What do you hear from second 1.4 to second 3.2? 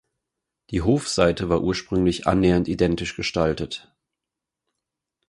war ursprünglich annähernd identisch